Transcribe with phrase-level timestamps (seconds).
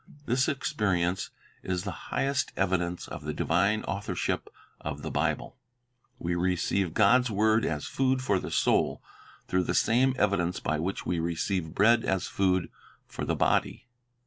[0.25, 1.29] This experience
[1.61, 5.57] is the highest evidence of the divine authorship of the Bible.
[6.17, 9.03] We receive God's word as food for the soul,
[9.47, 12.71] through the same evidence by which we receive bread as food,
[13.05, 13.85] for the body.